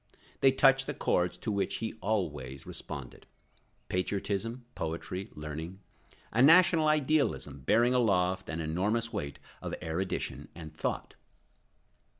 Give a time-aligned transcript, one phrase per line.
[0.39, 5.79] They touch the chords to which he always responded—patriotism, poetry, learning,
[6.31, 11.13] a national idealism bearing aloft an enormous weight of erudition and thought.